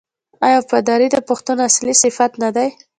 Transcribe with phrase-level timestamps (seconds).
[0.45, 2.67] آیا وفاداري د پښتون اصلي صفت نه دی؟